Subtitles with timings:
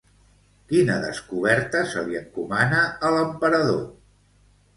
[0.69, 3.79] Quina descoberta se li encomana a l'emperador?